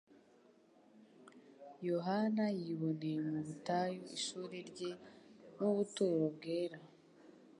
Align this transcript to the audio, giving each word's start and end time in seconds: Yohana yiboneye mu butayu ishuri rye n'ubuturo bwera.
Yohana 1.89 2.43
yiboneye 2.59 3.19
mu 3.31 3.39
butayu 3.47 4.01
ishuri 4.17 4.57
rye 4.69 4.91
n'ubuturo 5.57 6.23
bwera. 6.35 6.79